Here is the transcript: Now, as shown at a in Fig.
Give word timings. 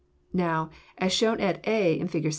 Now, 0.33 0.71
as 0.97 1.13
shown 1.13 1.39
at 1.39 1.63
a 1.67 1.99
in 1.99 2.07
Fig. 2.07 2.27